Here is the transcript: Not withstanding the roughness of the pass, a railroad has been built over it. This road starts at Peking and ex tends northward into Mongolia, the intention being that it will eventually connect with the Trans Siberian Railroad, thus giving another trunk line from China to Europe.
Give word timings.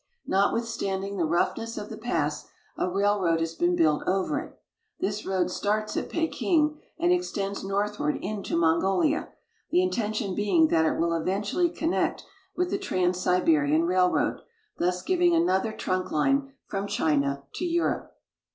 Not 0.25 0.51
withstanding 0.51 1.17
the 1.17 1.25
roughness 1.25 1.77
of 1.77 1.89
the 1.89 1.95
pass, 1.99 2.47
a 2.75 2.89
railroad 2.89 3.39
has 3.39 3.53
been 3.53 3.75
built 3.75 4.01
over 4.07 4.39
it. 4.39 4.59
This 4.99 5.27
road 5.27 5.51
starts 5.51 5.95
at 5.95 6.09
Peking 6.09 6.79
and 6.97 7.13
ex 7.13 7.31
tends 7.31 7.63
northward 7.63 8.17
into 8.19 8.57
Mongolia, 8.57 9.29
the 9.69 9.83
intention 9.83 10.33
being 10.33 10.69
that 10.69 10.85
it 10.87 10.97
will 10.97 11.13
eventually 11.13 11.69
connect 11.69 12.25
with 12.55 12.71
the 12.71 12.79
Trans 12.79 13.19
Siberian 13.19 13.85
Railroad, 13.85 14.41
thus 14.79 15.03
giving 15.03 15.35
another 15.35 15.71
trunk 15.71 16.09
line 16.11 16.53
from 16.65 16.87
China 16.87 17.43
to 17.53 17.65
Europe. 17.65 18.11